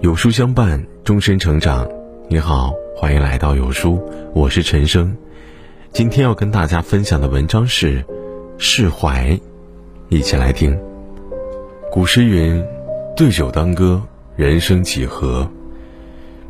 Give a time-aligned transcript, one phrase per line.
[0.00, 1.86] 有书相伴，终身成长。
[2.26, 4.00] 你好，欢迎来到有书，
[4.32, 5.14] 我是陈生。
[5.92, 8.02] 今天要跟大家分享的文章是
[8.56, 9.38] 释怀，
[10.08, 10.74] 一起来听。
[11.92, 12.64] 古诗云
[13.14, 14.00] ：“对酒当歌，
[14.36, 15.46] 人生几何？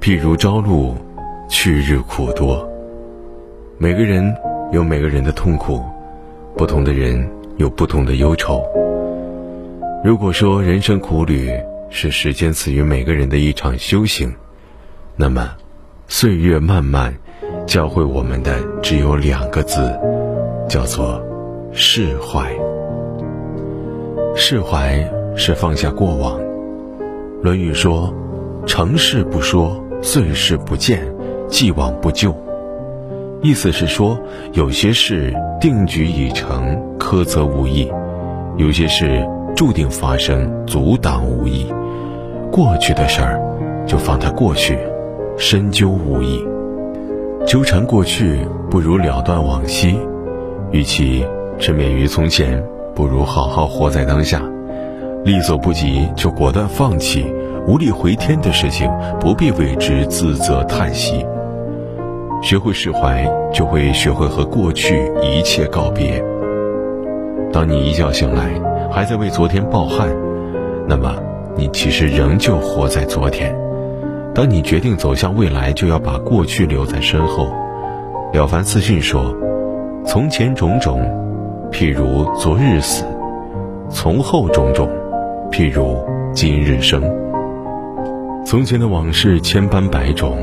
[0.00, 0.94] 譬如朝露，
[1.48, 2.64] 去日苦多。”
[3.78, 4.32] 每个人
[4.70, 5.82] 有每个人的痛苦，
[6.56, 8.62] 不同的人有不同的忧愁。
[10.04, 11.50] 如果说人生苦旅，
[11.92, 14.32] 是时间赐予每个人的一场修行，
[15.16, 15.50] 那么，
[16.06, 17.12] 岁月漫漫，
[17.66, 19.98] 教会我们的只有两个字，
[20.68, 21.20] 叫做
[21.72, 22.48] 释怀。
[24.36, 25.04] 释怀
[25.36, 26.40] 是放下过往。
[27.42, 28.14] 《论语》说
[28.66, 31.04] ：“成事不说，岁事不见，
[31.48, 32.32] 既往不咎。”
[33.42, 34.16] 意思是说，
[34.52, 37.90] 有些事定局已成，苛责无益；
[38.56, 41.66] 有些事注定发生，阻挡无益。
[42.50, 43.40] 过去的事儿，
[43.86, 44.76] 就放它过去，
[45.38, 46.44] 深究无益。
[47.46, 49.96] 纠缠过去，不如了断往昔。
[50.72, 51.24] 与其
[51.58, 52.62] 沉湎于从前，
[52.94, 54.42] 不如好好活在当下。
[55.24, 57.24] 力所不及，就果断放弃；
[57.66, 61.24] 无力回天的事情，不必为之自责叹息。
[62.42, 66.22] 学会释怀，就会学会和过去一切告别。
[67.52, 68.60] 当你一觉醒来，
[68.90, 70.08] 还在为昨天抱憾，
[70.88, 71.29] 那么。
[71.56, 73.54] 你其实仍旧活在昨天。
[74.34, 77.48] 当你决定走向未来，就要把过去留在身后。
[78.32, 79.34] 了凡四训说
[80.06, 81.00] ：“从前种种，
[81.72, 83.04] 譬如昨日死；
[83.90, 84.88] 从后种种，
[85.50, 85.98] 譬如
[86.32, 87.02] 今日生。”
[88.46, 90.38] 从前的往事千般百种，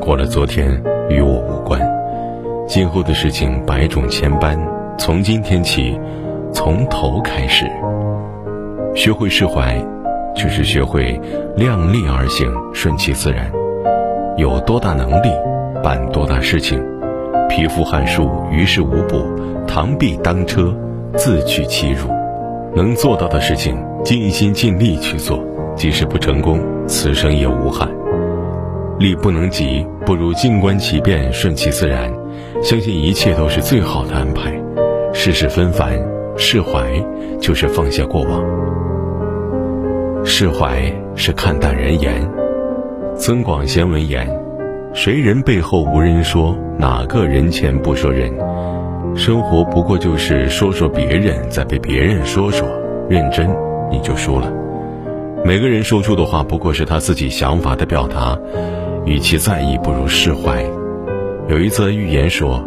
[0.00, 1.80] 过了昨天与我无关。
[2.66, 4.58] 今后的事情百种千般，
[4.98, 5.98] 从今天起，
[6.52, 7.64] 从头开始，
[8.94, 9.80] 学会释怀。
[10.38, 11.20] 只是学会
[11.56, 13.50] 量力而行，顺其自然。
[14.36, 15.28] 有多大能力，
[15.82, 16.80] 办多大事情。
[17.48, 19.26] 匹夫撼树，于事无补；
[19.66, 20.72] 螳臂当车，
[21.16, 22.08] 自取其辱。
[22.76, 25.42] 能做到的事情，尽心尽力去做，
[25.74, 27.88] 即使不成功，此生也无憾。
[29.00, 32.12] 力不能及，不如静观其变，顺其自然。
[32.62, 34.52] 相信一切都是最好的安排。
[35.12, 35.98] 世事纷繁，
[36.36, 36.92] 释怀
[37.40, 38.40] 就是放下过往。
[40.30, 42.30] 释怀是看淡人言。
[43.16, 44.28] 增广贤文言
[44.92, 46.54] ：“谁人背后无人说？
[46.78, 48.30] 哪个人前不说人？
[49.16, 52.68] 生活不过就是说说别人，再被别人说说。
[53.08, 53.48] 认真，
[53.90, 54.52] 你就输了。
[55.46, 58.38] 每个人说出的话不过是他自己想法的表达，
[59.06, 60.62] 与其在意，不如释怀。”
[61.48, 62.62] 有一则寓言说，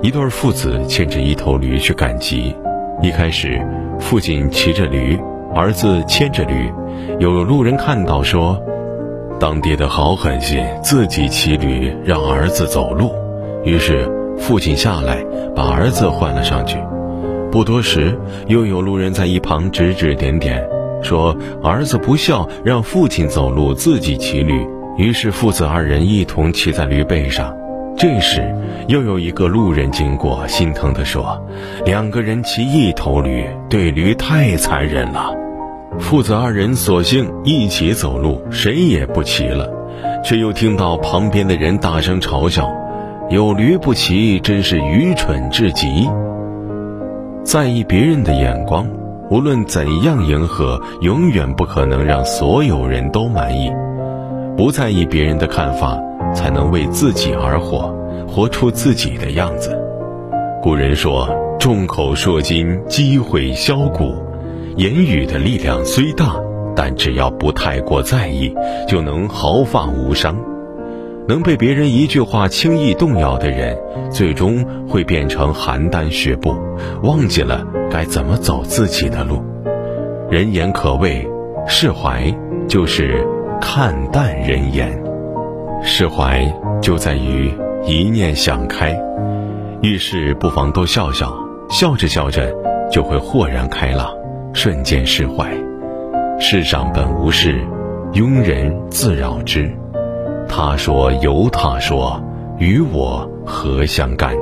[0.00, 2.54] 一对父子牵着一头驴去赶集。
[3.02, 3.60] 一开始，
[3.98, 5.18] 父亲骑着驴。
[5.54, 6.72] 儿子牵着驴，
[7.18, 8.62] 有路人看到说
[9.40, 13.12] ：“当爹的好狠心，自己骑驴让儿子走路。”
[13.64, 15.24] 于是父亲下来
[15.54, 16.78] 把儿子换了上去。
[17.50, 18.16] 不多时，
[18.46, 20.64] 又有路人在一旁指指点点，
[21.02, 24.64] 说：“儿子不孝，让父亲走路，自己骑驴。”
[24.96, 27.59] 于是父子二人一同骑在驴背上。
[28.00, 28.42] 这时，
[28.88, 31.38] 又有一个路人经过，心疼地说
[31.84, 35.34] ：“两个人骑一头驴，对驴太残忍了。”
[36.00, 39.68] 父子二人索性一起走路，谁也不骑了，
[40.24, 42.72] 却又听到旁边的人大声嘲笑
[43.28, 46.08] ：“有驴不骑，真是愚蠢至极。”
[47.44, 48.88] 在意别人的眼光，
[49.28, 53.70] 无论怎样迎合，永远不可能让所有人都满意。
[54.56, 55.98] 不在意别人的看法，
[56.34, 57.94] 才能为自己而活，
[58.26, 59.76] 活出自己的样子。
[60.62, 64.14] 古人说：“众口铄金，积毁销骨。”
[64.76, 66.36] 言语的力量虽大，
[66.76, 68.54] 但只要不太过在意，
[68.86, 70.36] 就能毫发无伤。
[71.26, 73.76] 能被别人一句话轻易动摇的人，
[74.10, 76.54] 最终会变成邯郸学步，
[77.02, 79.42] 忘记了该怎么走自己的路。
[80.30, 81.28] 人言可畏，
[81.66, 82.32] 释怀
[82.68, 83.26] 就是
[83.60, 85.09] 看淡人言。
[85.82, 86.46] 释怀
[86.80, 87.52] 就在于
[87.84, 88.94] 一念想开，
[89.82, 91.34] 遇事不妨多笑笑，
[91.70, 92.54] 笑着笑着
[92.90, 94.14] 就会豁然开朗。
[94.52, 95.48] 瞬间释怀，
[96.38, 97.64] 世上本无事，
[98.12, 99.70] 庸人自扰之。
[100.48, 102.20] 他说由他说，
[102.58, 104.36] 与我何相干？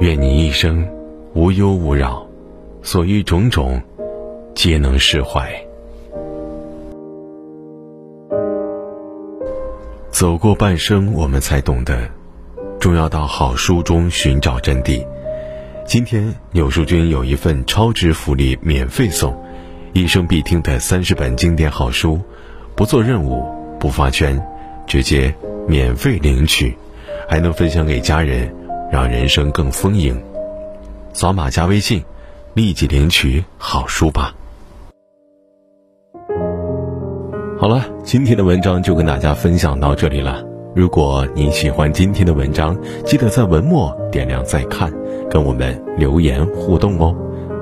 [0.00, 0.88] 愿你一生
[1.34, 2.26] 无忧无扰，
[2.82, 3.80] 所遇种种，
[4.54, 5.48] 皆能释怀。
[10.22, 12.08] 走过半生，我们才懂得，
[12.78, 15.04] 终要到好书中寻找真谛。
[15.84, 19.36] 今天纽书君有一份超值福利免费送，
[19.92, 22.20] 一生必听的三十本经典好书，
[22.76, 23.44] 不做任务，
[23.80, 24.40] 不发圈，
[24.86, 25.34] 直接
[25.66, 26.78] 免费领取，
[27.28, 28.48] 还能分享给家人，
[28.92, 30.22] 让人生更丰盈。
[31.12, 32.00] 扫码加微信，
[32.54, 34.32] 立即领取好书吧。
[37.62, 40.42] 好了，今天的文章就跟大家分享到这里了。
[40.74, 44.92] 如果你喜欢今天的文章，记得在文末点亮再看，
[45.30, 47.14] 跟我们留言互动哦。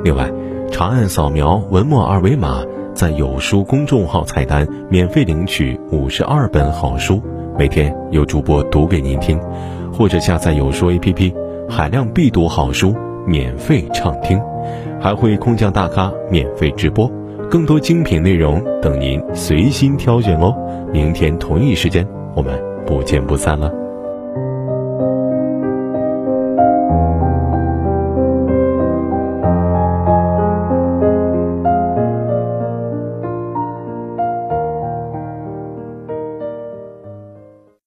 [0.03, 0.33] 另外，
[0.73, 2.65] 长按扫描文末二维码，
[2.95, 7.21] 在有书公众号菜单免费领取五十二本好书，
[7.59, 9.39] 每天有主播读给您听；
[9.93, 11.35] 或者下载有书 APP，
[11.69, 14.41] 海量必读好书免费畅听，
[14.99, 17.07] 还会空降大咖免费直播，
[17.51, 20.55] 更多精品内容等您随心挑选哦。
[20.93, 22.07] 明天同一时间，
[22.37, 22.57] 我们
[22.87, 23.90] 不见不散了。